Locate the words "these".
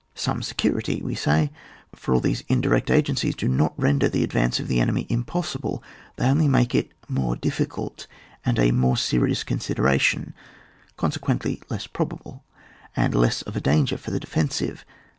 2.19-2.43